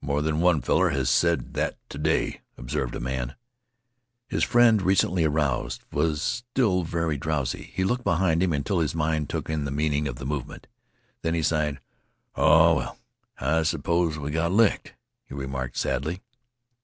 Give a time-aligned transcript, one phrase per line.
[0.00, 3.34] "More than one feller has said that t' day," observed a man.
[4.28, 7.72] His friend, recently aroused, was still very drowsy.
[7.74, 10.68] He looked behind him until his mind took in the meaning of the movement.
[11.22, 11.80] Then he sighed.
[12.36, 12.98] "Oh, well,
[13.40, 14.94] I s'pose we got licked,"
[15.24, 16.20] he remarked sadly.